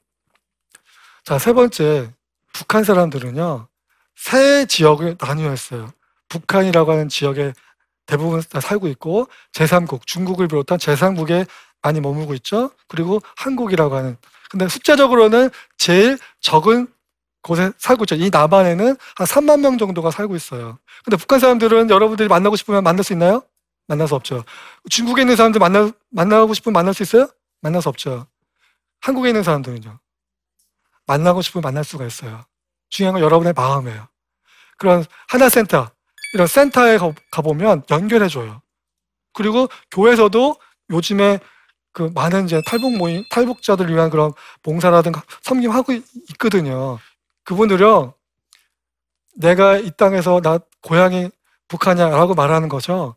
자, 1.25 1.39
세 1.39 1.53
번째. 1.53 2.11
북한 2.53 2.83
사람들은요, 2.83 3.69
세 4.17 4.67
지역을 4.67 5.17
나뉘어 5.21 5.53
있어요. 5.53 5.93
북한이라고 6.29 6.93
하는 6.93 7.09
지역에 7.09 7.53
대부분 8.11 8.43
다 8.51 8.61
살고 8.61 8.89
있고, 8.89 9.29
제3국, 9.53 10.07
중국을 10.07 10.49
비롯한 10.49 10.79
제3국에 10.79 11.47
많이 11.83 12.01
머물고 12.01 12.35
있죠. 12.35 12.71
그리고 12.89 13.21
한국이라고 13.37 13.95
하는. 13.95 14.17
근데 14.51 14.69
숫자적으로는 14.69 15.51
제일 15.79 16.19
적은 16.41 16.89
곳에 17.43 17.73
살고 17.79 18.05
있죠. 18.05 18.17
이 18.17 18.31
남한에는 18.31 18.97
한 19.17 19.27
3만 19.27 19.61
명 19.61 19.79
정도가 19.79 20.11
살고 20.11 20.37
있어요. 20.37 20.79
근데 21.05 21.17
북한 21.17 21.39
사람들은 21.39 21.89
여러분들이 21.89 22.29
만나고 22.29 22.57
싶으면 22.57 22.83
만날 22.83 23.05
수 23.05 23.13
있나요? 23.13 23.43
만날 23.87 24.09
수 24.09 24.15
없죠. 24.15 24.45
중국에 24.91 25.23
있는 25.23 25.37
사람들 25.37 25.59
만나, 25.59 25.91
만나고 26.11 26.53
싶으면 26.55 26.75
만날 26.75 26.93
수 26.93 27.03
있어요? 27.03 27.29
만날 27.61 27.81
수 27.81 27.89
없죠. 27.89 28.27
한국에 29.01 29.31
있는 29.31 29.43
사람들은요. 29.43 29.99
만나고 31.07 31.43
싶으면 31.43 31.63
만날 31.63 31.85
수가 31.85 32.07
있어요. 32.07 32.45
중요한 32.91 33.15
건 33.15 33.23
여러분의 33.23 33.53
마음이에요. 33.55 34.09
그런 34.77 35.05
하나센터, 35.29 35.91
이런 36.33 36.47
센터에 36.47 36.99
가- 36.99 37.13
가보면 37.31 37.85
연결해줘요. 37.91 38.63
그리고 39.33 39.69
교회에서도 39.91 40.57
요즘에 40.91 41.39
그 41.93 42.11
많은 42.15 42.45
이제 42.45 42.63
탈북 42.67 42.97
모임, 42.97 43.25
탈북자들 43.31 43.89
위한 43.93 44.11
그런 44.11 44.33
봉사라든가 44.63 45.23
섬김하고 45.43 45.93
있- 45.93 46.05
있거든요. 46.33 46.99
그분들요, 47.45 48.15
내가 49.37 49.77
이 49.77 49.91
땅에서 49.97 50.41
나 50.41 50.59
고향이 50.83 51.31
북한이야라고 51.69 52.35
말하는 52.35 52.69
거죠. 52.69 53.17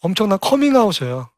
엄청난 0.00 0.38
커밍아웃이에요. 0.38 1.30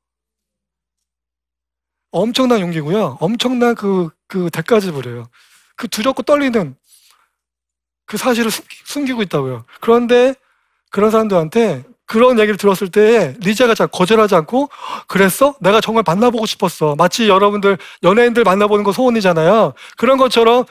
엄청난 2.11 2.61
용기고요. 2.61 3.19
엄청난 3.21 3.75
그, 3.75 4.11
그 4.29 4.51
대가 4.51 4.81
지불이에요. 4.81 5.29
그 5.77 5.89
두렵고 5.89 6.23
떨리는 6.23 6.77
그 8.07 8.17
사실을 8.17 8.51
숨기, 8.51 9.13
고 9.13 9.23
있다고요. 9.23 9.65
그런데 9.81 10.35
그런 10.91 11.11
사람들한테 11.11 11.85
그런 12.07 12.39
얘기를 12.39 12.57
들었을 12.57 12.91
때 12.91 13.35
리자가 13.41 13.75
잘 13.75 13.87
거절하지 13.89 14.35
않고 14.35 14.71
그랬어? 15.09 15.55
내가 15.61 15.81
정말 15.81 16.05
만나보고 16.07 16.47
싶었어. 16.47 16.95
마치 16.97 17.29
여러분들 17.29 17.77
연예인들 18.03 18.45
만나보는 18.45 18.85
거 18.85 18.93
소원이잖아요. 18.93 19.75
그런 19.99 20.17
것처럼 20.19 20.65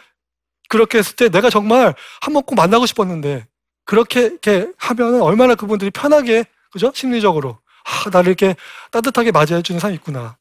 그렇게 0.70 0.98
했을 1.00 1.16
때 1.16 1.30
내가 1.30 1.50
정말 1.50 1.96
한 2.22 2.34
번 2.34 2.44
꼭 2.44 2.56
만나고 2.56 2.86
싶었는데 2.88 3.48
그렇게 3.86 4.22
이렇게 4.24 4.68
하면은 4.78 5.22
얼마나 5.22 5.56
그분들이 5.56 5.92
편하게 5.92 6.46
그죠? 6.72 6.92
심리적으로 6.94 7.60
아, 7.86 8.10
나를 8.10 8.28
이렇게 8.30 8.56
따뜻하게 8.92 9.32
맞이해 9.32 9.62
주는 9.62 9.80
사람이 9.80 9.96
있구나. 9.98 10.38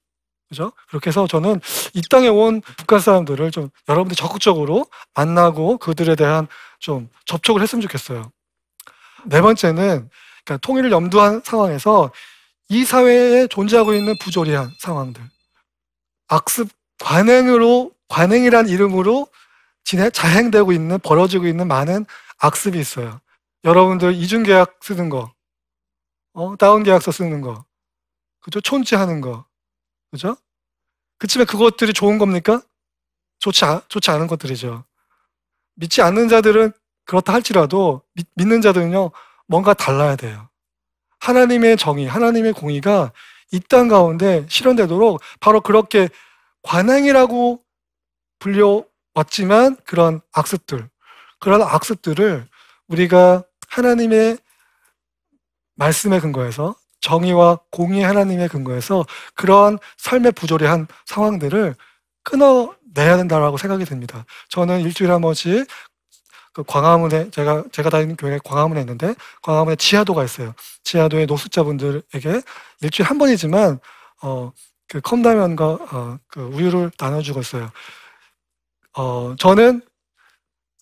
그죠? 0.48 0.72
그렇게 0.88 1.08
해서 1.10 1.26
저는 1.26 1.60
이 1.94 2.02
땅에 2.10 2.28
온 2.28 2.60
북한 2.78 3.00
사람들을 3.00 3.50
좀 3.50 3.68
여러분들 3.88 4.16
적극적으로 4.16 4.86
만나고 5.14 5.78
그들에 5.78 6.14
대한 6.16 6.46
좀 6.80 7.08
접촉을 7.26 7.62
했으면 7.62 7.82
좋겠어요. 7.82 8.30
네 9.28 9.40
번째는 9.40 10.08
그러니까 10.44 10.56
통일을 10.58 10.92
염두한 10.92 11.42
상황에서 11.44 12.12
이 12.68 12.84
사회에 12.84 13.46
존재하고 13.48 13.94
있는 13.94 14.14
부조리한 14.20 14.72
상황들, 14.78 15.22
악습 16.28 16.68
관행으로 16.98 17.92
관행이란 18.08 18.68
이름으로 18.68 19.28
진행 19.84 20.10
자행되고 20.10 20.72
있는 20.72 20.98
벌어지고 21.00 21.46
있는 21.46 21.68
많은 21.68 22.06
악습이 22.38 22.78
있어요. 22.78 23.20
여러분들 23.64 24.14
이중 24.14 24.42
계약 24.42 24.78
쓰는 24.80 25.08
거, 25.08 25.32
어, 26.32 26.56
다운 26.56 26.82
계약서 26.82 27.10
쓰는 27.12 27.40
거, 27.40 27.64
그죠? 28.40 28.60
촌지하는 28.60 29.20
거, 29.20 29.44
그죠? 30.10 30.36
그치만 31.18 31.46
그것들이 31.46 31.92
좋은 31.92 32.18
겁니까? 32.18 32.62
좋지, 33.38 33.64
아, 33.64 33.82
좋지 33.88 34.10
않은 34.10 34.26
것들이죠. 34.26 34.84
믿지 35.74 36.02
않는 36.02 36.28
자들은 36.28 36.72
그렇다 37.06 37.32
할지라도 37.32 38.02
믿, 38.14 38.26
믿는 38.34 38.60
자들은요, 38.60 39.10
뭔가 39.46 39.74
달라야 39.74 40.16
돼요. 40.16 40.48
하나님의 41.20 41.76
정의, 41.76 42.06
하나님의 42.06 42.52
공의가 42.52 43.12
이 43.52 43.60
땅 43.60 43.88
가운데 43.88 44.44
실현되도록 44.48 45.20
바로 45.40 45.60
그렇게 45.60 46.08
관행이라고 46.62 47.62
불려왔지만 48.40 49.76
그런 49.84 50.20
악습들, 50.32 50.88
그런 51.38 51.62
악습들을 51.62 52.46
우리가 52.88 53.44
하나님의 53.68 54.38
말씀에 55.76 56.20
근거해서 56.20 56.74
정의와 57.00 57.60
공의 57.70 58.02
하나님의 58.02 58.48
근거해서 58.48 59.04
그러한 59.34 59.78
삶의 59.96 60.32
부조리한 60.32 60.88
상황들을 61.04 61.76
끊어내야 62.24 63.16
된다라고 63.16 63.58
생각이 63.58 63.84
듭니다. 63.84 64.24
저는 64.48 64.80
일주일에 64.80 65.12
한 65.12 65.20
번씩 65.20 65.66
그 66.56 66.64
광화문에 66.64 67.30
제가 67.30 67.64
제가 67.70 67.90
다니는 67.90 68.16
교회 68.16 68.38
광화문에 68.42 68.80
있는데 68.80 69.14
광화문에 69.42 69.76
지하도가 69.76 70.24
있어요. 70.24 70.54
지하도의 70.84 71.26
노숙자분들에게 71.26 72.40
일주일에 72.80 73.06
한 73.06 73.18
번이지만 73.18 73.78
어 74.22 74.52
그 74.88 75.00
컵라면과 75.00 75.66
어, 75.66 76.18
그 76.28 76.40
우유를 76.40 76.90
나눠주고 76.98 77.40
있어요. 77.40 77.70
어 78.96 79.34
저는 79.38 79.82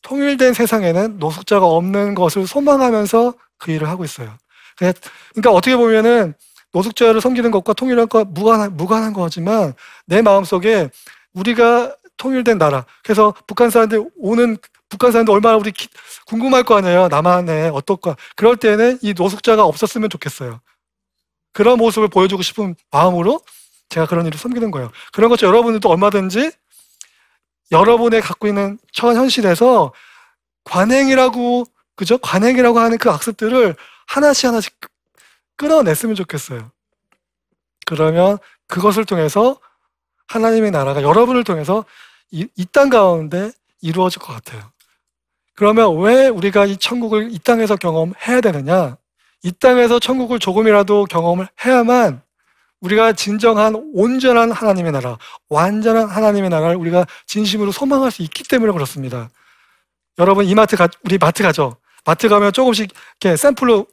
통일된 0.02 0.52
세상에는 0.52 1.18
노숙자가 1.18 1.66
없는 1.66 2.14
것을 2.14 2.46
소망하면서 2.46 3.34
그 3.58 3.70
일을 3.72 3.88
하고 3.88 4.04
있어요. 4.04 4.36
그러니까 4.76 5.50
어떻게 5.50 5.76
보면은 5.76 6.34
노숙자를 6.72 7.20
섬기는 7.20 7.50
것과 7.50 7.72
통일한 7.72 8.08
것 8.08 8.26
무관한 8.28 8.76
무관한 8.76 9.12
거지만 9.12 9.72
내 10.06 10.20
마음 10.22 10.44
속에 10.44 10.90
우리가 11.32 11.96
통일된 12.16 12.58
나라. 12.58 12.84
그래서 13.02 13.34
북한 13.46 13.70
사람들 13.70 14.10
오는 14.16 14.58
북한 14.88 15.12
사람들 15.12 15.32
얼마나 15.34 15.56
우리 15.56 15.72
기, 15.72 15.88
궁금할 16.26 16.62
거 16.64 16.76
아니에요. 16.76 17.08
남한에 17.08 17.68
어떨까. 17.68 18.16
그럴 18.36 18.56
때는 18.56 18.98
이 19.02 19.14
노숙자가 19.14 19.64
없었으면 19.64 20.10
좋겠어요. 20.10 20.60
그런 21.52 21.78
모습을 21.78 22.08
보여주고 22.08 22.42
싶은 22.42 22.74
마음으로 22.90 23.40
제가 23.88 24.06
그런 24.06 24.26
일을 24.26 24.38
섬기는 24.38 24.70
거예요. 24.70 24.90
그런 25.12 25.30
것처럼 25.30 25.54
여러분들도 25.54 25.88
얼마든지 25.88 26.50
여러분의 27.72 28.20
갖고 28.20 28.46
있는 28.48 28.78
처한 28.92 29.16
현실에서 29.16 29.92
관행이라고 30.64 31.64
그죠? 31.96 32.18
관행이라고 32.18 32.78
하는 32.78 32.98
그 32.98 33.10
악습들을 33.10 33.76
하나씩 34.06 34.46
하나씩 34.46 34.74
끊어냈으면 35.56 36.14
좋겠어요. 36.16 36.70
그러면 37.86 38.38
그것을 38.66 39.04
통해서 39.04 39.58
하나님의 40.28 40.70
나라가 40.70 41.02
여러분을 41.02 41.44
통해서 41.44 41.84
이 42.32 42.64
땅 42.72 42.88
가운데 42.90 43.52
이루어질 43.80 44.20
것 44.20 44.32
같아요. 44.32 44.70
그러면 45.54 45.98
왜 46.00 46.28
우리가 46.28 46.66
이 46.66 46.76
천국을 46.76 47.32
이 47.32 47.38
땅에서 47.38 47.76
경험해야 47.76 48.40
되느냐? 48.40 48.96
이 49.42 49.52
땅에서 49.52 49.98
천국을 49.98 50.38
조금이라도 50.38 51.04
경험을 51.04 51.46
해야만 51.64 52.22
우리가 52.80 53.12
진정한 53.12 53.74
온전한 53.94 54.50
하나님의 54.52 54.92
나라, 54.92 55.16
완전한 55.48 56.08
하나님의 56.08 56.50
나라를 56.50 56.76
우리가 56.76 57.06
진심으로 57.26 57.72
소망할 57.72 58.10
수 58.10 58.22
있기 58.22 58.44
때문에 58.44 58.72
그렇습니다. 58.72 59.30
여러분 60.18 60.44
이마트 60.44 60.76
가 60.76 60.88
우리 61.02 61.18
마트 61.18 61.42
가죠. 61.42 61.76
마트 62.04 62.28
가면 62.28 62.52
조금씩 62.52 62.92
이렇게 63.20 63.36
샘플로 63.36 63.86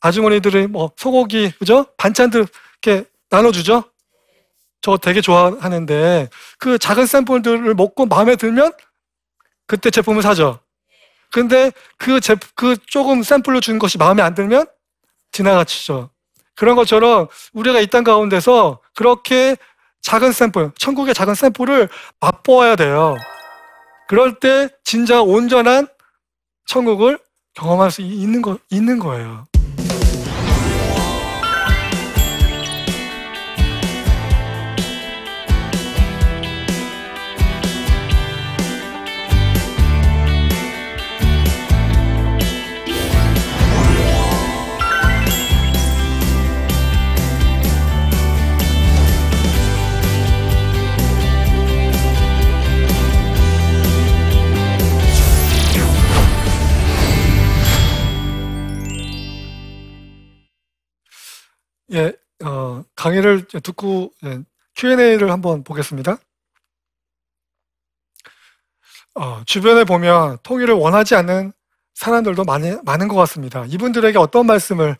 아주머니들이 0.00 0.66
뭐 0.66 0.90
소고기 0.96 1.52
그죠? 1.58 1.86
반찬들 1.96 2.46
이렇게 2.82 3.08
나눠주죠. 3.30 3.84
저 4.82 4.96
되게 4.98 5.20
좋아하는데 5.20 6.28
그 6.58 6.78
작은 6.78 7.06
샘플들을 7.06 7.74
먹고 7.74 8.06
마음에 8.06 8.36
들면 8.36 8.72
그때 9.66 9.90
제품을 9.90 10.22
사죠. 10.22 10.60
근데 11.32 11.72
그, 11.98 12.20
제, 12.20 12.36
그 12.54 12.76
조금 12.86 13.22
샘플로 13.22 13.60
준 13.60 13.78
것이 13.78 13.98
마음에 13.98 14.22
안 14.22 14.34
들면 14.34 14.66
지나가치죠. 15.32 16.10
그런 16.54 16.74
것처럼 16.76 17.28
우리가 17.52 17.80
이 17.80 17.86
땅 17.86 18.04
가운데서 18.04 18.80
그렇게 18.94 19.56
작은 20.02 20.32
샘플, 20.32 20.70
천국의 20.78 21.14
작은 21.14 21.34
샘플을 21.34 21.88
맛보아야 22.20 22.76
돼요. 22.76 23.16
그럴 24.08 24.38
때 24.38 24.68
진짜 24.84 25.20
온전한 25.20 25.88
천국을 26.66 27.18
경험할 27.54 27.90
수 27.90 28.02
있는 28.02 28.40
거, 28.40 28.58
있는 28.70 28.98
거예요. 28.98 29.46
강의를 63.06 63.46
듣고 63.46 64.12
예, 64.24 64.42
Q&A를 64.74 65.30
한번 65.30 65.62
보겠습니다. 65.62 66.18
어, 69.14 69.44
주변에 69.44 69.84
보면 69.84 70.38
통일을 70.42 70.74
원하지 70.74 71.14
않는 71.14 71.52
사람들도 71.94 72.42
많이, 72.44 72.76
많은 72.84 73.06
것 73.06 73.14
같습니다. 73.14 73.64
이분들에게 73.66 74.18
어떤 74.18 74.46
말씀을 74.46 74.96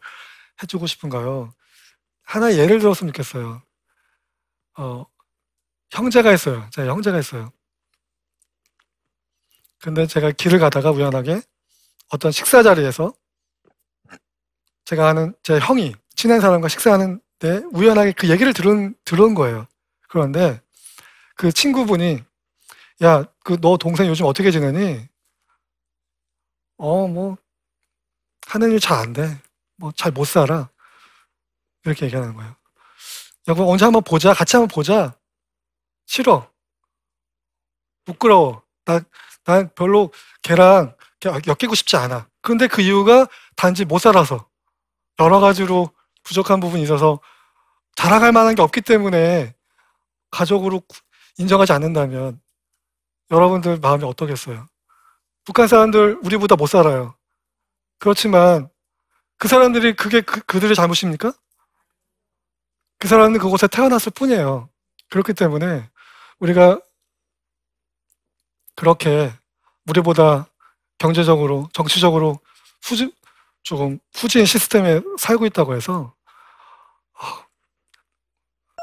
해주고 0.63 0.87
싶은가요? 0.87 1.53
하나 2.23 2.55
예를 2.55 2.79
들었으면 2.79 3.13
좋겠어요. 3.13 3.61
어, 4.79 5.05
형제가 5.91 6.33
있어요. 6.33 6.69
제 6.71 6.87
형제가 6.87 7.19
있어요. 7.19 7.51
근데 9.81 10.07
제가 10.07 10.31
길을 10.31 10.61
가다가 10.61 10.93
우연하게 10.93 11.43
어떤 12.11 12.31
식사 12.31 12.63
자리에서 12.63 13.13
제가 14.85 15.09
아는 15.09 15.35
제 15.43 15.59
형이 15.59 15.95
친한 16.15 16.41
사람과 16.41 16.69
식사하는 16.69 17.21
데 17.39 17.63
우연하게 17.73 18.13
그 18.13 18.29
얘기를 18.31 18.53
들은, 18.53 18.95
들은 19.05 19.35
거예요. 19.35 19.67
그런데 20.09 20.61
그 21.37 21.53
친구분이 21.53 22.23
야, 23.05 23.25
그 23.45 23.59
너 23.61 23.77
동생 23.77 24.07
요즘 24.09 24.27
어떻게 24.27 24.51
지내니? 24.51 25.07
어, 26.79 27.07
뭐 27.09 27.37
하는 28.49 28.71
일 28.73 28.81
잘 28.81 28.99
안 29.01 29.13
돼. 29.13 29.41
뭐 29.77 29.93
잘 29.93 30.13
못 30.13 30.25
살아. 30.27 30.71
이렇게 31.85 32.07
얘기하는 32.07 32.35
거예요. 32.35 32.51
야, 33.49 33.55
그럼 33.55 33.69
언제 33.69 33.85
한번 33.85 34.03
보자. 34.03 34.33
같이 34.35 34.57
한번 34.57 34.69
보자. 34.75 35.17
싫어. 36.07 36.51
부끄러워. 38.05 38.63
나, 38.85 39.01
난 39.45 39.71
별로 39.75 40.13
걔랑 40.43 40.97
엮이고 41.25 41.75
싶지 41.75 41.97
않아. 41.97 42.29
근데 42.43 42.67
그 42.69 42.83
이유가 42.83 43.27
단지 43.57 43.85
못 43.85 43.99
살아서. 43.99 44.49
여러 45.19 45.41
가지로 45.41 45.91
부족한 46.27 46.59
부분이 46.61 46.83
있어서 46.83 47.21
자랑할 47.95 48.33
만한 48.33 48.55
게 48.55 48.63
없기 48.63 48.83
때문에 48.83 49.55
가족으로 50.31 50.83
인정하지 51.39 51.73
않는다면 51.73 52.41
여러분들 53.31 53.79
마음이 53.79 54.05
어떠겠어요? 54.05 54.67
북한 55.45 55.69
사람들 55.69 56.19
우리보다 56.25 56.57
못 56.57 56.67
살아요. 56.67 57.15
그렇지만 57.99 58.69
그 59.39 59.49
사람들이 59.49 59.95
그게 59.95 60.21
그, 60.21 60.41
그들의 60.41 60.75
잘못입니까? 60.75 61.33
그 62.99 63.09
사람은 63.09 63.39
그곳에 63.39 63.69
태어났을 63.69 64.13
뿐이에요. 64.13 64.69
그렇기 65.11 65.33
때문에 65.33 65.89
우리가 66.41 66.81
그렇게 68.75 69.33
우리보다 69.87 70.49
경제적으로, 70.99 71.69
정치적으로 71.73 72.41
후지, 72.83 73.13
조금 73.63 73.99
후진 74.15 74.45
시스템에 74.45 75.01
살고 75.19 75.47
있다고 75.47 75.75
해서 75.77 76.16
어, 76.16 76.16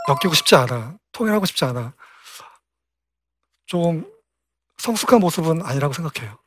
엮이고 0.10 0.34
싶지 0.34 0.56
않아. 0.56 0.98
통일하고 1.12 1.46
싶지 1.46 1.66
않아. 1.66 1.94
좀 3.66 4.06
성숙한 4.78 5.20
모습은 5.20 5.62
아니라고 5.66 5.94
생각해요. 5.94 6.38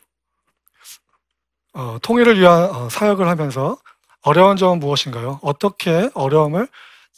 어, 1.73 1.99
통일을 2.03 2.38
위한 2.38 2.64
어, 2.75 2.88
사역을 2.88 3.29
하면서 3.29 3.79
어려운 4.23 4.57
점은 4.57 4.81
무엇인가요? 4.81 5.40
어떻게 5.42 6.11
어려움을 6.14 6.69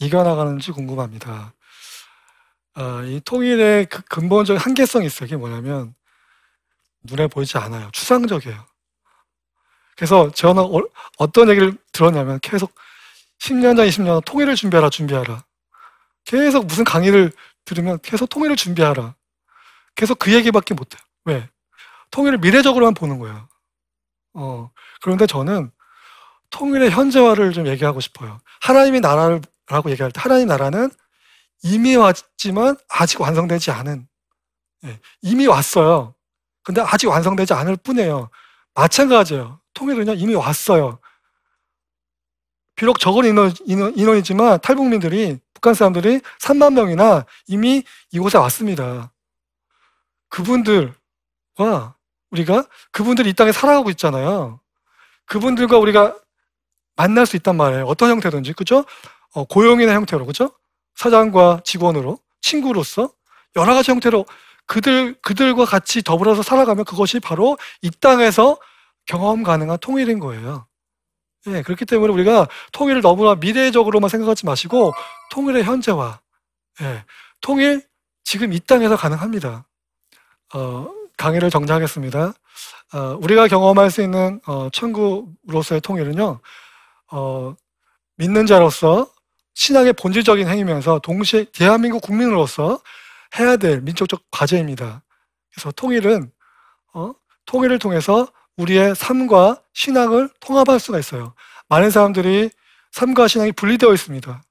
이겨나가는지 0.01 0.73
궁금합니다. 0.73 1.55
어, 2.77 3.03
이 3.05 3.21
통일의 3.25 3.87
그 3.87 4.03
근본적인 4.03 4.61
한계성이 4.61 5.07
있어요. 5.07 5.27
이게 5.27 5.37
뭐냐면 5.37 5.95
눈에 7.03 7.27
보이지 7.27 7.59
않아요. 7.59 7.89
추상적이에요. 7.93 8.65
그래서 9.97 10.31
저는 10.31 10.63
어, 11.19 11.33
떤 11.33 11.51
얘기를 11.51 11.77
들었냐면 11.93 12.39
계속 12.41 12.73
10년 13.41 13.77
전, 13.77 13.87
20년 13.87 14.07
전 14.07 14.23
통일을 14.23 14.55
준비하라, 14.55 14.91
준비하라. 14.91 15.45
계속 16.29 16.67
무슨 16.67 16.85
강의를 16.85 17.33
들으면 17.65 17.99
계속 18.03 18.29
통일을 18.29 18.55
준비하라. 18.55 19.15
계속 19.95 20.19
그 20.19 20.35
얘기밖에 20.35 20.75
못해요. 20.75 21.01
왜? 21.25 21.49
통일을 22.11 22.37
미래적으로만 22.37 22.93
보는 22.93 23.19
거예요. 23.19 23.49
어, 24.35 24.71
그런데 25.01 25.27
저는 25.27 25.71
통일의 26.51 26.91
현재화를 26.91 27.53
좀 27.53 27.67
얘기하고 27.67 28.01
싶어요. 28.01 28.41
하나님의 28.61 29.01
나라라고 29.01 29.91
얘기할 29.91 30.13
때 30.13 30.21
하나님 30.21 30.49
나라는 30.49 30.91
이미 31.63 31.97
왔지만 31.97 32.77
아직 32.91 33.23
완성되지 33.23 33.71
않은 33.71 34.07
예, 34.85 35.01
이미 35.23 35.47
왔어요. 35.47 36.15
근데 36.63 36.83
아직 36.83 37.07
완성되지 37.07 37.55
않을 37.55 37.77
뿐이에요. 37.77 38.29
마찬가지예요. 38.75 39.61
통일은요 39.73 40.13
이미 40.13 40.35
왔어요. 40.35 41.01
비록 42.77 43.01
적은 43.01 43.25
인원, 43.25 43.53
인원, 43.67 44.19
이지만 44.19 44.61
탈북민들이 44.61 45.41
북한 45.59 45.75
사람들이 45.75 46.21
3만 46.41 46.75
명이나 46.75 47.25
이미 47.49 47.83
이곳에 48.13 48.39
왔습니다. 48.39 49.13
그분들과 50.29 51.97
우리가 52.31 52.65
그분들이 52.93 53.31
이 53.31 53.33
땅에 53.33 53.51
살아가고 53.51 53.91
있잖아요. 53.91 54.61
그분들과 55.27 55.79
우리가 55.79 56.17
만날 56.95 57.27
수 57.27 57.37
있단 57.37 57.57
말이에요. 57.57 57.85
어떤 57.87 58.11
형태든지, 58.11 58.53
그죠? 58.53 58.85
어, 59.35 59.45
고용인의 59.45 59.95
형태로, 59.95 60.27
그죠? 60.27 60.53
사장과 60.95 61.63
직원으로, 61.65 62.19
친구로서, 62.41 63.11
여러 63.57 63.75
가지 63.75 63.91
형태로 63.91 64.27
그들, 64.67 65.15
그들과 65.23 65.65
같이 65.65 66.03
더불어서 66.03 66.43
살아가면 66.43 66.85
그것이 66.85 67.19
바로 67.21 67.59
이 67.83 67.91
땅에서 67.91 68.59
경험 69.07 69.43
가능한 69.43 69.79
통일인 69.81 70.19
거예요. 70.21 70.67
예, 71.55 71.63
그렇기 71.63 71.85
때문에 71.85 72.13
우리가 72.13 72.49
통일을 72.73 73.01
너무나 73.01 73.35
미래적으로만 73.35 74.09
생각하지 74.09 74.47
마시고 74.47 74.93
통일의 75.31 75.65
현재화, 75.65 76.21
예, 76.83 77.05
통일 77.41 77.83
지금 78.25 78.53
이 78.53 78.61
땅에서 78.61 78.97
가능합니다. 78.97 79.67
어, 80.55 80.89
강의를 81.17 81.51
정리하겠습니다. 81.51 82.33
어, 82.95 83.19
우리가 83.21 83.49
경험할 83.49 83.91
수 83.91 84.03
있는 84.03 84.41
어, 84.47 84.69
천국으로서의 84.73 85.81
통일은요, 85.81 86.41
어, 87.13 87.57
믿는 88.17 88.47
자로서 88.47 89.11
신앙의 89.55 89.93
본질적인 89.95 90.49
행위면서 90.49 91.01
동시에 91.01 91.47
대한민국 91.53 92.01
국민으로서 92.03 92.81
해야 93.39 93.57
될 93.57 93.81
민족적 93.81 94.23
과제입니다. 94.31 95.03
그래서 95.53 95.73
통일은 95.73 96.31
어, 96.95 97.13
통일을 97.47 97.79
통해서 97.79 98.29
우리의 98.59 98.95
삶과 98.95 99.63
신앙을 99.73 100.29
통합할 100.41 100.79
수가 100.79 100.99
있어요. 100.99 101.35
많은 101.69 101.91
사람들이 101.91 102.51
삶과 102.93 103.29
신앙이 103.29 103.53
분리되어 103.53 103.93
있습니다. 103.93 104.43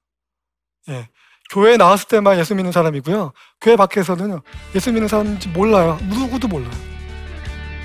예. 0.90 1.10
교회에 1.52 1.78
나왔을 1.78 2.08
때만 2.08 2.40
예수 2.40 2.56
믿는 2.56 2.72
사람이고요. 2.72 3.32
교회 3.62 3.76
밖에서는 3.76 4.40
예수 4.76 4.92
믿는 4.92 5.08
사람인지 5.08 5.50
몰라요. 5.50 5.98
누구도 6.04 6.48
몰라요. 6.48 6.72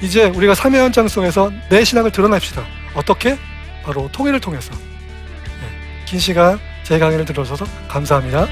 이제 0.00 0.28
우리가 0.28 0.54
삶의 0.54 0.80
현장 0.80 1.06
속에서 1.06 1.50
내 1.70 1.84
신앙을 1.84 2.10
드러냅시다. 2.10 2.64
어떻게? 2.94 3.38
바로 3.84 4.08
통일을 4.10 4.40
통해서. 4.40 4.72
네. 4.74 6.04
긴 6.06 6.18
시간 6.18 6.58
제 6.82 6.98
강의를 6.98 7.24
들어주셔서 7.24 7.64
감사합니다. 7.88 8.46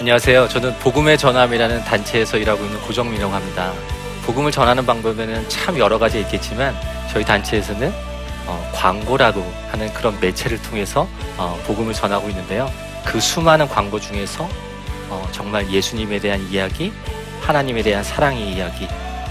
안녕하세요. 0.00 0.46
저는 0.46 0.78
복음의 0.78 1.18
전함이라는 1.18 1.82
단체에서 1.82 2.38
일하고 2.38 2.64
있는 2.64 2.80
고정민이라고 2.82 3.34
합니다. 3.34 3.72
복음을 4.24 4.52
전하는 4.52 4.86
방법에는 4.86 5.48
참 5.48 5.76
여러 5.76 5.98
가지 5.98 6.20
있겠지만 6.20 6.72
저희 7.12 7.24
단체에서는 7.24 7.92
어, 8.46 8.70
광고라고 8.72 9.44
하는 9.72 9.92
그런 9.92 10.18
매체를 10.20 10.62
통해서 10.62 11.08
어, 11.36 11.60
복음을 11.66 11.92
전하고 11.92 12.28
있는데요. 12.28 12.70
그 13.04 13.18
수많은 13.18 13.66
광고 13.66 13.98
중에서 13.98 14.48
어, 15.10 15.28
정말 15.32 15.68
예수님에 15.68 16.20
대한 16.20 16.40
이야기, 16.48 16.92
하나님에 17.40 17.82
대한 17.82 18.04
사랑의 18.04 18.52
이야기, 18.52 18.86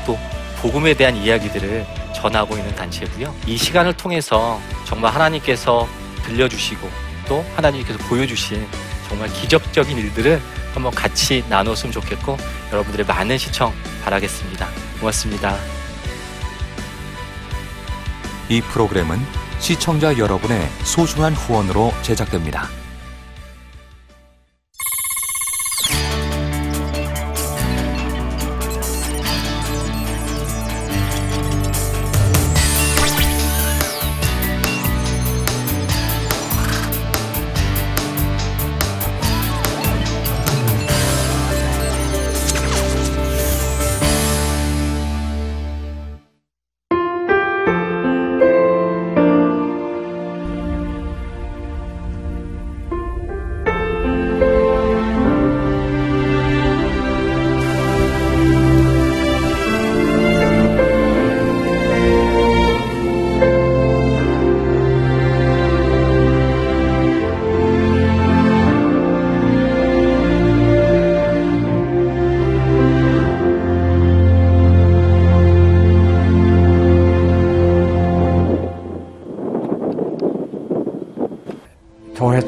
또 0.06 0.20
복음에 0.58 0.94
대한 0.94 1.16
이야기들을 1.16 1.86
전하고 2.14 2.58
있는 2.58 2.76
단체고요. 2.76 3.34
이 3.46 3.56
시간을 3.56 3.94
통해서 3.94 4.60
정말 4.86 5.14
하나님께서 5.14 5.88
들려주시고 6.26 6.90
또 7.30 7.46
하나님께서 7.56 7.98
보여주신 8.10 8.68
정말 9.08 9.30
기적적인 9.30 9.98
일들을 9.98 10.42
한번 10.74 10.94
같이 10.94 11.44
나눴으면 11.50 11.92
좋겠고 11.92 12.38
여러분들의 12.72 13.06
많은 13.06 13.38
시청 13.38 13.74
바라겠습니다. 14.04 14.68
고맙습니다. 15.00 15.58
이 18.50 18.62
프로그램은 18.62 19.20
시청자 19.60 20.18
여러분의 20.18 20.70
소중한 20.84 21.34
후원으로 21.34 21.94
제작됩니다. 22.02 22.70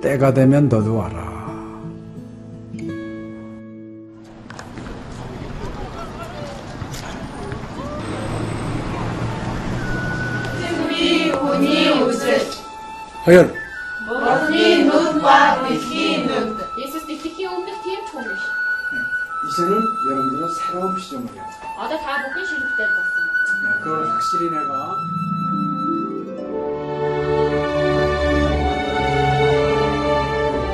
때가 0.00 0.32
되면 0.32 0.68
너도 0.68 0.96
와라. 0.96 1.30
승비 10.58 11.30
운이 11.30 11.88
우슬 12.02 12.40
하연 13.24 13.52
머니 14.08 14.84
눈과 14.84 15.62
빛이 15.66 16.26
눈 16.26 16.56
네, 18.92 18.98
이제는 19.48 19.72
여러분들은 20.10 20.48
새로운 20.54 20.98
시점을 20.98 21.26
해요. 21.34 21.44
아다 21.78 21.96
먹기 22.22 22.46
싫을 22.46 22.60
때 22.76 22.84
봤어. 22.96 23.78
그걸 23.84 24.10
확실히 24.10 24.50
내가 24.50 24.96